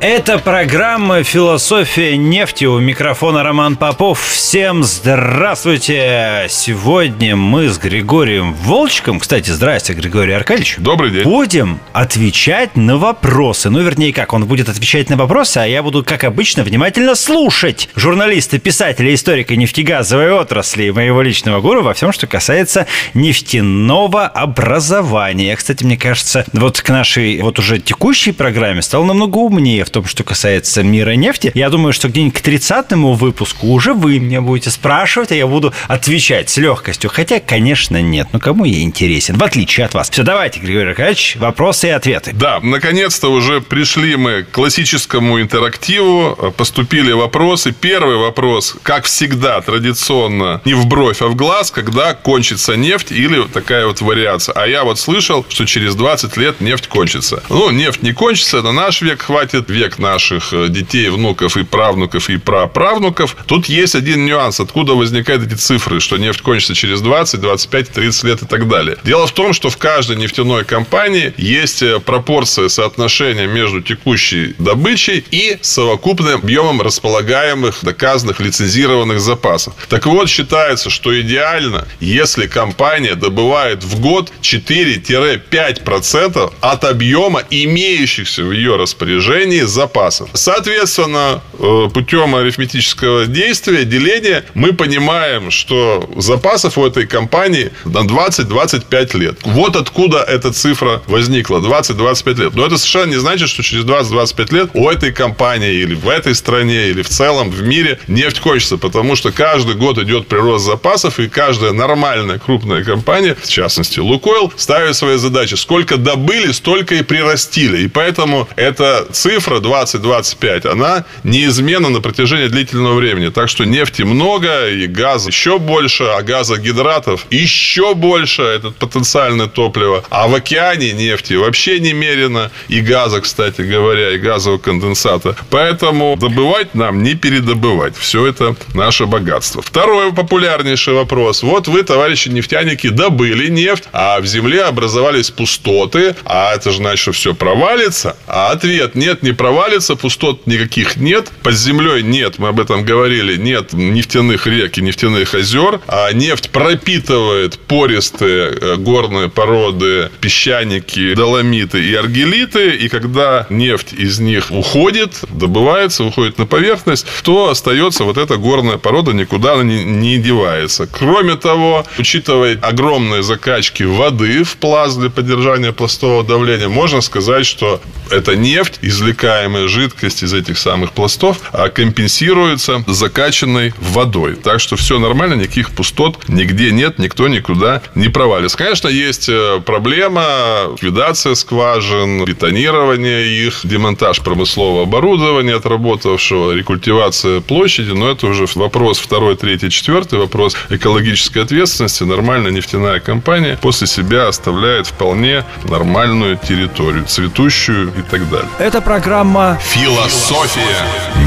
[0.00, 2.64] это программа «Философия нефти».
[2.64, 4.20] У микрофона Роман Попов.
[4.20, 6.46] Всем здравствуйте!
[6.48, 10.76] Сегодня мы с Григорием Волчком, кстати, здрасте, Григорий Аркадьевич.
[10.78, 11.24] Добрый день.
[11.24, 13.68] Будем отвечать на вопросы.
[13.68, 17.90] Ну, вернее, как, он будет отвечать на вопросы, а я буду, как обычно, внимательно слушать
[17.94, 25.54] журналиста, писателя, историка нефтегазовой отрасли и моего личного гуру во всем, что касается нефтяного образования.
[25.56, 30.06] Кстати, мне кажется, вот к нашей вот уже текущей программе стал намного умнее в том,
[30.06, 31.50] что касается мира нефти.
[31.54, 35.74] Я думаю, что где-нибудь к 30-му выпуску уже вы меня будете спрашивать, а я буду
[35.88, 37.10] отвечать с легкостью.
[37.10, 38.28] Хотя, конечно, нет.
[38.32, 39.36] Ну, кому я интересен?
[39.36, 40.08] В отличие от вас.
[40.08, 42.32] Все, давайте, Григорий Аркадьевич, вопросы и ответы.
[42.32, 46.54] Да, наконец-то уже пришли мы к классическому интерактиву.
[46.56, 47.72] Поступили вопросы.
[47.72, 53.42] Первый вопрос, как всегда, традиционно, не в бровь, а в глаз, когда кончится нефть или
[53.48, 54.52] такая вот вариация.
[54.52, 57.42] А я вот слышал, что через 20 лет нефть кончится.
[57.48, 62.28] Ну, нефть не кончится, на наш век хватит век наших э, детей, внуков и правнуков
[62.28, 63.34] и праправнуков.
[63.46, 68.24] Тут есть один нюанс, откуда возникают эти цифры, что нефть кончится через 20, 25, 30
[68.24, 68.98] лет и так далее.
[69.04, 75.24] Дело в том, что в каждой нефтяной компании есть э, пропорция соотношения между текущей добычей
[75.30, 79.72] и совокупным объемом располагаемых, доказанных, лицензированных запасов.
[79.88, 88.52] Так вот, считается, что идеально, если компания добывает в год 4-5% от объема имеющихся в
[88.52, 90.28] ее распоряжении запасов.
[90.34, 99.16] Соответственно, э, путем арифметического действия, деления, мы понимаем, что запасов у этой компании на 20-25
[99.18, 99.38] лет.
[99.44, 101.58] Вот откуда эта цифра возникла.
[101.58, 102.54] 20-25 лет.
[102.54, 106.34] Но это совершенно не значит, что через 20-25 лет у этой компании или в этой
[106.34, 108.76] стране, или в целом в мире нефть кончится.
[108.76, 114.52] Потому что каждый год идет прирост запасов, и каждая нормальная крупная компания, в частности Лукойл,
[114.56, 115.54] ставит свои задачи.
[115.54, 117.82] Сколько добыли, столько и прирастили.
[117.82, 123.30] И поэтому эта цифра 20-25, она неизменна на протяжении длительного времени.
[123.30, 130.04] Так что нефти много, и газа еще больше, а газогидратов еще больше, это потенциальное топливо.
[130.10, 135.36] А в океане нефти вообще немерено, и газа, кстати говоря, и газового конденсата.
[135.50, 137.96] Поэтому добывать нам не передобывать.
[137.96, 139.62] Все это наше богатство.
[139.62, 141.42] Второй популярнейший вопрос.
[141.42, 147.00] Вот вы, товарищи нефтяники, добыли нефть, а в земле образовались пустоты, а это же значит,
[147.00, 148.16] что все провалится.
[148.26, 153.36] А ответ нет, не провалится пустот никаких нет, под землей нет, мы об этом говорили,
[153.36, 161.82] нет нефтяных рек и нефтяных озер, а нефть пропитывает пористые э, горные породы, песчаники, доломиты
[161.82, 168.18] и аргелиты, и когда нефть из них уходит, добывается, уходит на поверхность, то остается вот
[168.18, 170.86] эта горная порода, никуда она не, не девается.
[170.86, 177.80] Кроме того, учитывая огромные закачки воды в пласт для поддержания пластового давления, можно сказать, что
[178.10, 184.34] эта нефть, извлекаемая получаемая жидкость из этих самых пластов а компенсируется закачанной водой.
[184.34, 188.58] Так что все нормально, никаких пустот нигде нет, никто никуда не провалится.
[188.58, 190.24] Конечно, есть э, проблема
[190.72, 199.36] ликвидация скважин, бетонирование их, демонтаж промыслового оборудования отработавшего, рекультивация площади, но это уже вопрос второй,
[199.36, 202.02] третий, четвертый, вопрос экологической ответственности.
[202.02, 208.48] Нормальная нефтяная компания после себя оставляет вполне нормальную территорию, цветущую и так далее.
[208.58, 210.62] Это программа Программа «Философия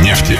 [0.00, 0.38] нефти».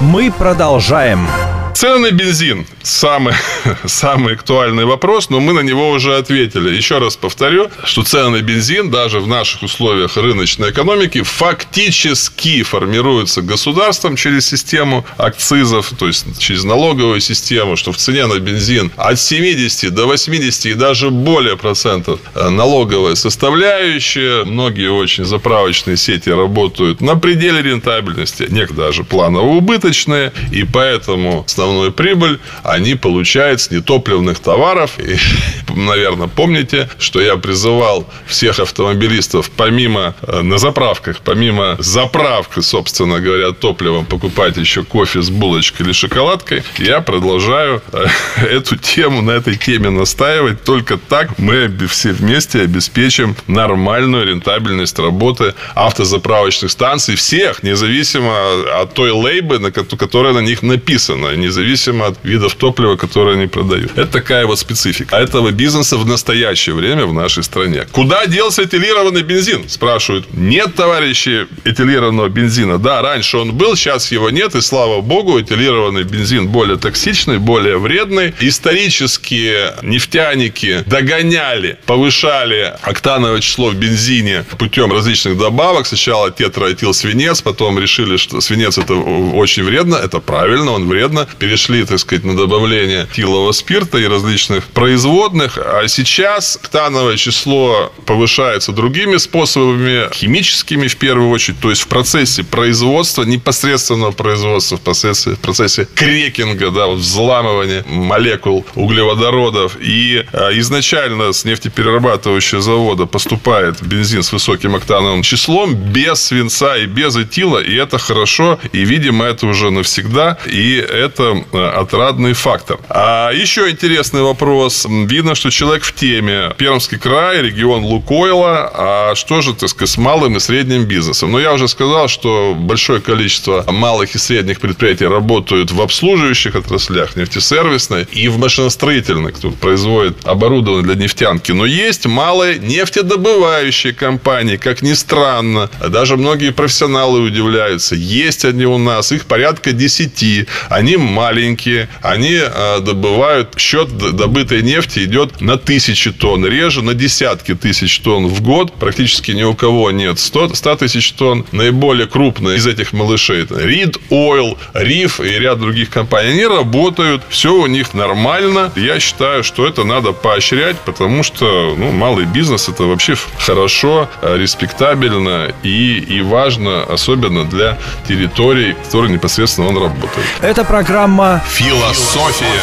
[0.00, 1.26] Мы продолжаем.
[1.74, 3.34] Цены на бензин самый,
[3.84, 6.72] самый актуальный вопрос, но мы на него уже ответили.
[6.72, 13.42] Еще раз повторю, что цены на бензин даже в наших условиях рыночной экономики фактически формируются
[13.42, 19.18] государством через систему акцизов, то есть через налоговую систему, что в цене на бензин от
[19.18, 24.44] 70 до 80 и даже более процентов э, налоговая составляющая.
[24.44, 31.63] Многие очень заправочные сети работают на пределе рентабельности, некоторые даже планово убыточные, и поэтому с
[31.64, 34.92] основную прибыль они получают с нетопливных товаров.
[34.98, 35.16] И,
[35.74, 43.52] наверное, помните, что я призывал всех автомобилистов помимо э, на заправках, помимо заправки, собственно говоря,
[43.52, 48.06] топливом покупать еще кофе с булочкой или шоколадкой, я продолжаю э,
[48.50, 50.64] эту тему, на этой теме настаивать.
[50.64, 58.34] Только так мы все вместе обеспечим нормальную рентабельность работы автозаправочных станций всех, независимо
[58.80, 63.92] от той лейбы, которая на них написана, независимо от видов топлива, которые они продают.
[63.96, 67.86] Это такая вот специфика этого бизнеса в настоящее время в нашей стране.
[67.92, 69.68] Куда делся этилированный бензин?
[69.68, 70.26] Спрашивают.
[70.32, 72.78] Нет, товарищи, этилированного бензина.
[72.78, 77.78] Да, раньше он был, сейчас его нет, и слава богу, этилированный бензин более токсичный, более
[77.78, 78.34] вредный.
[78.40, 85.86] Исторические нефтяники догоняли, повышали октановое число в бензине путем различных добавок.
[85.86, 89.96] Сначала тетраэтилсвинец, потом решили, что свинец это очень вредно.
[89.96, 91.26] Это правильно, он вредно.
[91.44, 95.58] Перешли, так сказать, на добавление тилового спирта и различных производных.
[95.58, 102.44] А сейчас октановое число повышается другими способами, химическими в первую очередь, то есть в процессе
[102.44, 109.76] производства, непосредственного производства, в процессе, в процессе крекинга, да, взламывания молекул углеводородов.
[109.82, 116.86] И а, изначально с нефтеперерабатывающего завода поступает бензин с высоким октановым числом, без свинца и
[116.86, 122.78] без этила, и это хорошо, и, видимо, это уже навсегда, и это а, отрадный фактор.
[122.88, 124.86] А еще интересный вопрос.
[124.88, 126.52] Видно, что человек в теме.
[126.56, 131.32] Пермский край, регион Лукойла, а что же, так сказать, с малым и средним бизнесом?
[131.32, 137.16] Ну, я уже сказал, что большое количество малых и средних предприятий работают в обслуживающих отраслях,
[137.16, 141.52] нефтесервисной и в машиностроительных, кто производит оборудование для нефтянки.
[141.52, 145.70] Но есть малые нефтедобывающие компании, как ни странно.
[145.88, 147.94] Даже многие профессионалы удивляются.
[147.94, 150.46] Есть они у нас, их порядка 10.
[150.68, 157.54] Они маленькие, они э, добывают, счет добытой нефти идет на тысячи тонн, реже на десятки
[157.54, 158.74] тысяч тонн в год.
[158.74, 161.46] Практически ни у кого нет 100, 100 тысяч тонн.
[161.52, 166.32] Наиболее крупные из этих малышей Reed Oil, Риф и ряд других компаний.
[166.32, 168.70] Они работают, все у них нормально.
[168.76, 175.54] Я считаю, что это надо поощрять, потому что ну, малый бизнес это вообще хорошо, респектабельно
[175.62, 180.26] и, и важно, особенно для территорий, в которых непосредственно он работает.
[180.42, 181.03] Это программа
[181.44, 182.62] «Философия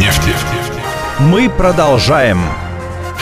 [0.00, 0.34] нефти».
[1.20, 2.65] Мы продолжаем.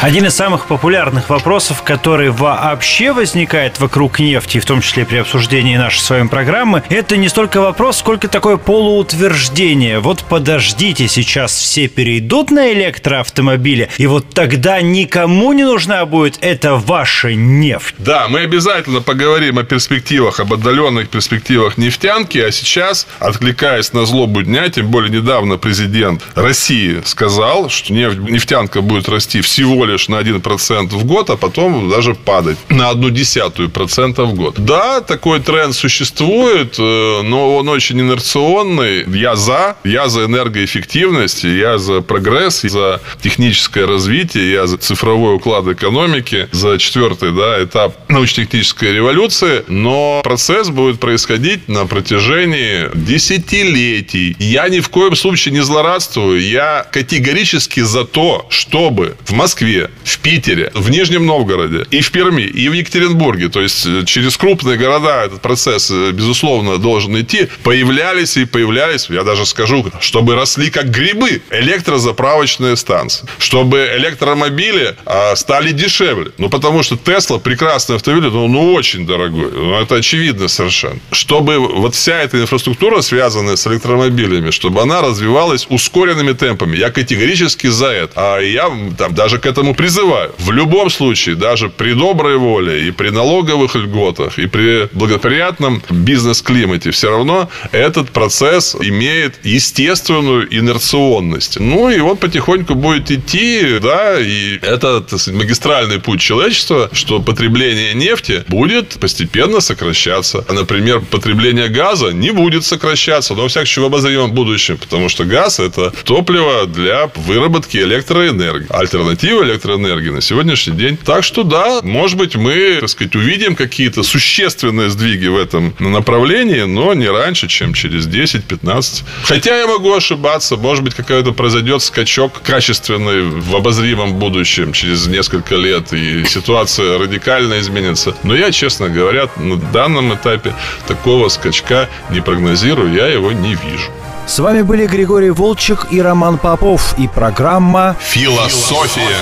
[0.00, 5.76] Один из самых популярных вопросов, который вообще возникает вокруг нефти, в том числе при обсуждении
[5.76, 10.00] нашей с вами программы, это не столько вопрос, сколько такое полуутверждение.
[10.00, 16.74] Вот подождите, сейчас все перейдут на электроавтомобили, и вот тогда никому не нужна будет эта
[16.74, 17.94] ваша нефть.
[17.98, 24.42] Да, мы обязательно поговорим о перспективах, об отдаленных перспективах нефтянки, а сейчас, откликаясь на злобу
[24.42, 30.20] дня, тем более недавно президент России сказал, что нефть, нефтянка будет расти всего лишь на
[30.20, 34.54] 1% в год, а потом даже падать на одну десятую процента в год.
[34.58, 39.04] Да, такой тренд существует, э, но он очень инерционный.
[39.06, 39.76] Я за.
[39.84, 46.78] Я за энергоэффективность, я за прогресс, за техническое развитие, я за цифровой уклад экономики, за
[46.78, 49.64] четвертый да, этап научно-технической революции.
[49.68, 54.36] Но процесс будет происходить на протяжении десятилетий.
[54.38, 56.40] Я ни в коем случае не злорадствую.
[56.40, 62.10] Я категорически за то, чтобы в Москве Москве, в Питере, в Нижнем Новгороде, и в
[62.10, 67.18] Перми, и в Екатеринбурге, то есть э, через крупные города этот процесс, э, безусловно, должен
[67.20, 74.96] идти, появлялись и появлялись, я даже скажу, чтобы росли как грибы электрозаправочные станции, чтобы электромобили
[75.06, 76.30] а, стали дешевле.
[76.38, 79.50] Ну, потому что Тесла прекрасный автомобиль, но ну, очень дорогой.
[79.52, 80.98] Ну, это очевидно совершенно.
[81.10, 86.76] Чтобы вот вся эта инфраструктура, связанная с электромобилями, чтобы она развивалась ускоренными темпами.
[86.76, 88.12] Я категорически за это.
[88.16, 90.32] А я там даже к этому призываю.
[90.38, 96.90] В любом случае, даже при доброй воле и при налоговых льготах, и при благоприятном бизнес-климате,
[96.90, 101.58] все равно этот процесс имеет естественную инерционность.
[101.60, 107.94] Ну, и он потихоньку будет идти, да, и это сказать, магистральный путь человечества, что потребление
[107.94, 110.44] нефти будет постепенно сокращаться.
[110.48, 115.24] Например, потребление газа не будет сокращаться, но, во всяком случае, в обозримом будущем, потому что
[115.24, 118.66] газ– это топливо для выработки электроэнергии.
[118.70, 120.96] Альтернатива электроэнергии на сегодняшний день.
[120.96, 126.62] Так что да, может быть, мы, так сказать, увидим какие-то существенные сдвиги в этом направлении,
[126.62, 129.04] но не раньше, чем через 10-15.
[129.24, 135.56] Хотя я могу ошибаться, может быть, какой-то произойдет скачок качественный в обозримом будущем через несколько
[135.56, 138.16] лет, и ситуация радикально изменится.
[138.22, 140.54] Но я, честно говоря, на данном этапе
[140.86, 143.90] такого скачка не прогнозирую, я его не вижу.
[144.26, 149.16] С вами были Григорий Волчек и Роман Попов и программа «Философия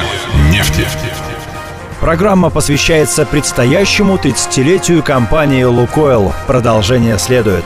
[0.51, 0.87] нефти».
[2.01, 6.33] Программа посвящается предстоящему 30-летию компании «Лукойл».
[6.47, 7.65] Продолжение следует.